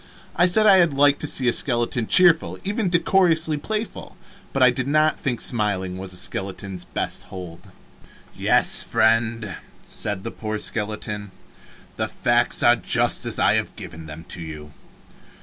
I 0.35 0.47
said 0.47 0.65
I 0.65 0.83
liked 0.85 1.21
to 1.21 1.27
see 1.27 1.47
a 1.47 1.53
skeleton 1.53 2.07
cheerful, 2.07 2.57
even 2.63 2.89
decorously 2.89 3.55
playful, 3.55 4.17
but 4.51 4.63
I 4.63 4.71
did 4.71 4.87
not 4.87 5.19
think 5.19 5.39
smiling 5.39 5.95
was 5.95 6.11
a 6.11 6.15
skeleton's 6.17 6.85
best 6.85 7.25
hold. 7.25 7.69
"Yes, 8.35 8.81
friend," 8.81 9.57
said 9.87 10.23
the 10.23 10.31
poor 10.31 10.57
skeleton, 10.57 11.29
"the 11.97 12.07
facts 12.07 12.63
are 12.63 12.75
just 12.77 13.27
as 13.27 13.37
I 13.37 13.53
have 13.53 13.75
given 13.75 14.07
them 14.07 14.23
to 14.29 14.41
you. 14.41 14.71